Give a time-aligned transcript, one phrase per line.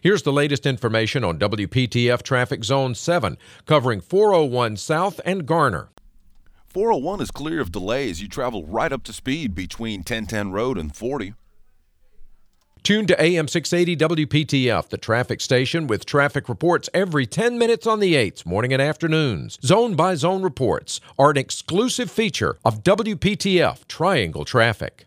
[0.00, 5.88] Here's the latest information on WPTF Traffic Zone 7, covering 401 South and Garner.
[6.68, 8.22] 401 is clear of delays.
[8.22, 11.34] You travel right up to speed between 1010 Road and 40.
[12.84, 17.98] Tune to AM 680 WPTF, the traffic station with traffic reports every 10 minutes on
[17.98, 19.58] the 8s, morning and afternoons.
[19.64, 25.06] Zone by zone reports are an exclusive feature of WPTF Triangle Traffic.